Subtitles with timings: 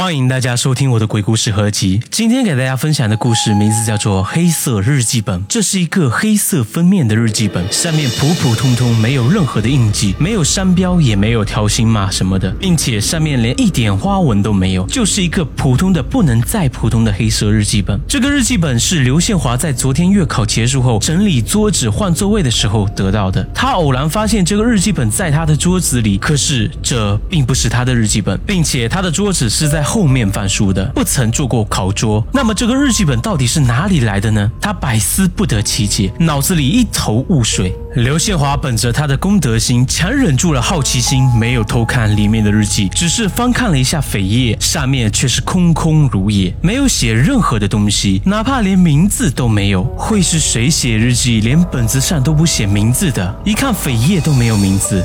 [0.00, 2.00] 欢迎大家收听我的鬼故事合集。
[2.10, 5.38] 今天给大家分享的故事名字叫做《黑色日记本》。
[5.46, 18.00] 这是一个黑色封面的日记本，上面普普通通，没有任何的印记，没有商标，也没有条形码什么的，并且上面连一点花纹都没有，就是一个普通的不能再普通的黑色日记本。
[18.08, 23.46] 这个日记本是刘宪华在昨天月考结束后整理桌子、换座位的时候得到的。
[23.54, 29.89] 他偶然发现这个日记本在他的桌子里，可是这并不是他的日记本，并且他的桌子是在。
[29.90, 32.24] 后面翻书的，不曾做过考桌。
[32.32, 34.48] 那么这个日记本到底是哪里来的呢？
[34.60, 37.74] 他百思不得其解，脑子里一头雾水。
[37.96, 49.82] 刘宪华本着他的公德心，强忍住了好奇心，没有偷看里面的日记，只是翻看了一下扉页，上面却是空空如也，没有写任何的东西，哪怕连名字都没有。
[49.98, 53.34] 会是谁写日记，连本子上都不写名字的？
[53.44, 55.04] 一看扉页都没有名字。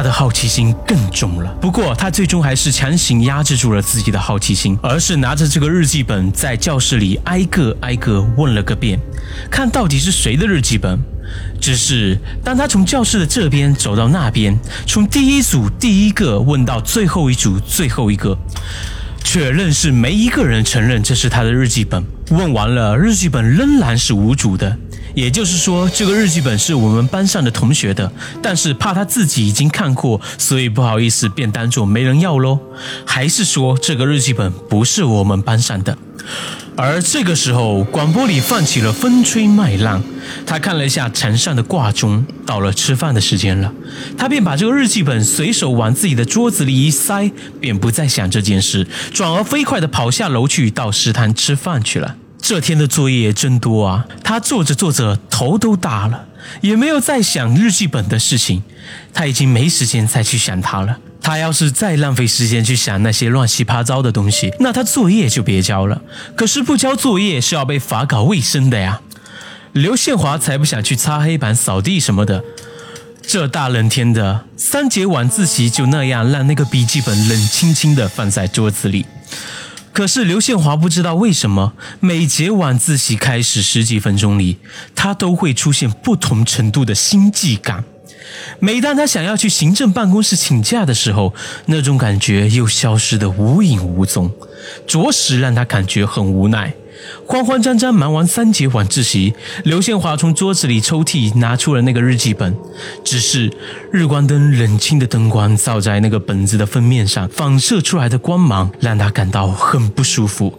[0.00, 8.98] 他的好奇心更重了，不过他最终还是强行压制住了自己的好奇心，而是拿着这个日记本在教室里挨个挨个问了个遍，
[9.50, 10.98] 看到底是谁的日记本。
[11.60, 18.34] 只是当他从教室的这边走到那边，从第一组第一个问到最后一组最后一个，
[19.22, 22.02] 确认是没一个人承认这是他的日记本。
[22.30, 24.74] 问完了，日记本仍然是无主的。
[25.14, 28.10] 也就是说，这个日记本是我们班上的同学的，
[28.42, 32.58] 但是怕他自己已经看过，所以不好意思，便当做没人要喽。
[33.04, 35.96] 还是说，这个日记本不是我们班上的？
[36.76, 40.02] 而这个时候，广播里放起了风吹麦浪。
[40.46, 43.72] 他看了一下墙上的挂钟，到了吃饭的时间了，
[44.16, 47.30] 他便把这个日记本随手往自己的桌子里一塞，
[47.60, 52.16] 便不再想这件事，转而飞快地跑下楼去，到食堂吃饭去了。
[52.40, 54.06] 这天的作业真多啊！
[54.24, 56.26] 他做着做着头都大了，
[56.62, 58.62] 也没有再想日记本的事情。
[59.12, 60.98] 他已经没时间再去想它了。
[61.22, 66.00] 他要是再浪费时间去想那些乱七八糟的东西，那他作业就别交了。
[66.34, 69.00] 可是不交作业是要被罚搞卫生的呀。
[69.72, 72.42] 刘宪华才不想去擦黑板、扫地什么的。
[73.22, 79.06] 这大冷天的，三节晚自习就那样让那个笔记本冷清清的放在桌子里。
[80.00, 84.56] 可是刘宪华不知道为什么，每节晚自习开始十几分钟里，
[84.94, 87.84] 他都会出现不同程度的心悸感。
[88.60, 91.34] 每当他想要去行政办公室请假的时候，
[91.66, 94.32] 那种感觉又消失得无影无踪，
[94.86, 96.72] 着实让他感觉很无奈。
[97.26, 99.34] 慌慌张张忙完三节晚自习，
[99.64, 102.54] 刘宪华从桌子里抽屉拿出了那个日记本。
[103.04, 103.52] 只是
[103.92, 110.58] 日光灯冷清的灯光照在那个本子的封面上，反射出来的光芒让他感到很不舒服。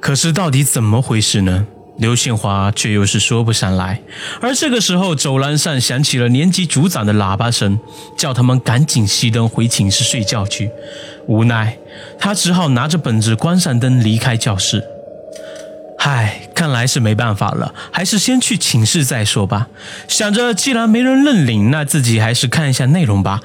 [0.00, 1.66] 可是到底怎么回事呢？
[1.98, 4.00] 刘宪华却又是说不上来。
[4.40, 7.78] 而这个时候，走廊上响起了年级组长的喇叭声，
[8.16, 10.70] 叫他们赶紧熄灯回寝室睡觉去。
[11.26, 11.76] 无奈，
[12.18, 14.82] 他只好拿着本子关上灯离开教室。
[16.10, 19.68] 唉，看来是没办法了，还是先去寝室再说吧。
[20.08, 23.40] 想着，既然没人认领，那自己还是看一下内容吧，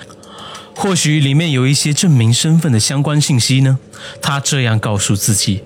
[0.73, 3.77] 或许里面有一些证明身份的相关信息呢。
[4.19, 5.61] 他这样告诉自己，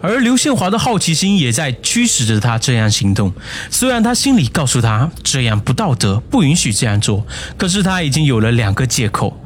[0.00, 3.32] 而刘宪华的好奇心也在驱使着他这样行动。
[3.68, 7.26] 虽然他心里告诉他这样不道德，不允许这样做，
[7.58, 9.36] 可是他已经有了两个借口。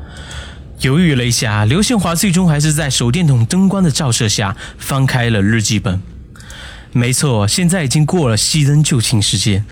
[0.80, 6.02] 犹豫了一下，刘宪华最终还是在手电筒灯光的照射下翻开了日记本。
[6.96, 9.64] 没错，现在已经过了熄灯就寝时间。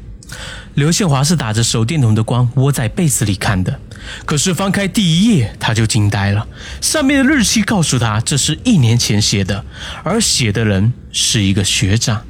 [0.75, 3.79] 刘宪华是打着手电筒的光窝在被子里看的，
[4.25, 6.49] 可是翻开第一页他就惊呆了，
[6.81, 9.65] 上面的日期告诉他这是一年前写的，
[10.03, 12.25] 而写的人是一个学长，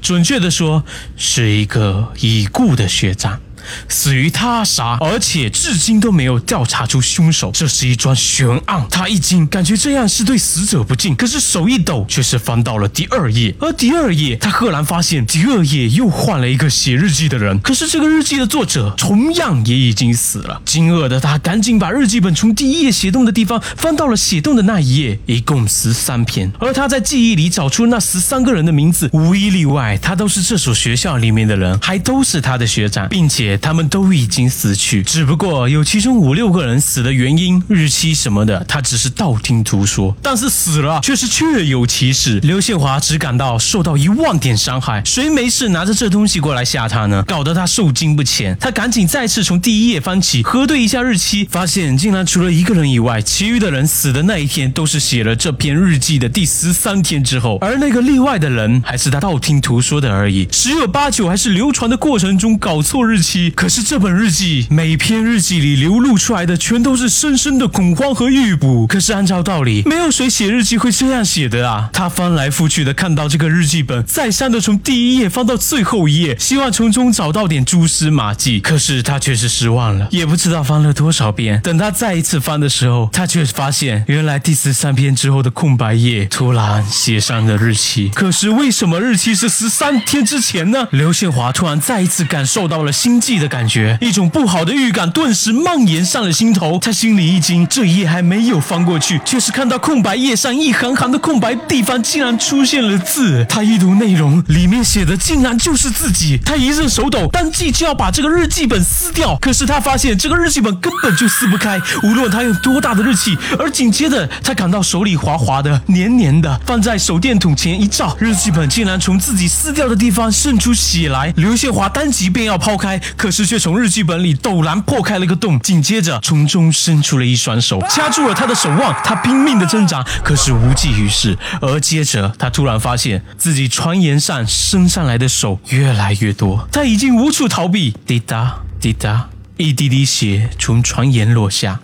[0.00, 0.82] 准确的说
[1.16, 3.40] 是一个已故的学长。
[3.88, 8.86] 死于他杀，而且至今都没有调查出凶手，这是一桩悬案。
[8.90, 13.54] 他一惊，感觉这样是对死者不敬，可是手一抖，却是翻到了第二页。
[13.60, 20.60] 而第二页，他赫然发现第二页又换了一个写日记的人，可是这个日记的作者同样也已经死了。
[20.64, 26.50] 惊愕的他赶紧把日记本从第一页写动的地方翻到了写动的那一页，一共十三篇。
[26.58, 33.51] 而他在记忆里找出那十三个人的名字，无一例外，他都是这所学校里面的人，还都是他的学长，并且。
[33.58, 40.14] 他们都已经死去，只不过有其中五六个人死的原因、日期什么的，他只是道听途说。
[40.22, 42.40] 但是死了却是确有其事。
[42.40, 47.22] 刘宪华只感到受到一万点伤害，谁没事拿着这东西过来吓他呢？
[47.26, 48.56] 搞得他受惊不浅。
[48.60, 60.48] 他赶紧再次从第一页翻起，核对一下日期，发现竟然除了一个人以外，其余的人死的那一天都是写了这篇日记的第十三天之后，而那个例外的人还是他道听途说的而已。
[60.52, 63.41] 十有八九还是流传的过程中搞错日期。
[63.42, 63.50] 记。
[63.50, 68.86] 可是这本日记，每篇日记里流露出来的全都是深深的恐慌和预卜。
[68.86, 71.90] 可是按照道理，没有谁写日记会这样写的啊！
[71.92, 78.60] 他翻来覆去的看到这个日记本，再三的从第一页翻到最后一页，希望从中找到点蛛丝马迹。
[78.60, 81.60] 可是他却是失望了，也不知道翻了多少遍。
[81.62, 88.10] 等他再一次翻的时候，他却发现，原来第十三篇之后的空白页突然写上了日期。
[88.14, 90.88] 可是为什么日期是十三天之前呢？
[90.90, 96.78] 刘宪华突然再一次感受到了心悸的感觉，一种不好的预感顿时蔓延上了心头。
[96.78, 103.44] 他心里一惊，这一页还没有翻过去，却是看到空白页上一行行的空白地方竟然出现了字。
[103.48, 106.38] 他一读内容，里面写的竟然就是自己。
[106.44, 109.36] 他一阵手抖，当即就要把这个日记本撕掉。
[109.36, 113.36] 可是他发现这个日记本根本就撕不开，无论他用多大的力气。
[113.58, 121.32] 而紧接着，他感到手里滑滑的、黏黏的，放在手电筒前一照，日记本竟然从自己撕掉的地方渗出血来。
[121.36, 128.92] 刘宪华当即便要抛开，可是却从日记本里陡然破开了个洞，紧接着从中伸出了一双手，掐住了他的手腕。
[129.04, 131.38] 他拼命的挣扎，可是无济于事。
[131.60, 137.94] 而接着，他突然发现自己船沿上伸上来的手越来越多，他已经无处逃避。
[138.04, 141.78] 滴答滴答，一滴滴血从船沿落下，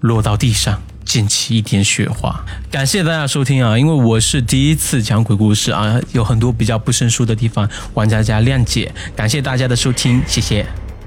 [0.00, 0.82] 落到地上。
[1.06, 2.44] 溅起一点雪花。
[2.70, 3.76] 感谢大家收听啊！
[3.76, 8.92] 因为我是第一次讲鬼故事啊，有很多比较不生疏的地方，望大家谅解。
[9.16, 10.64] 感谢大家的收听，谢谢。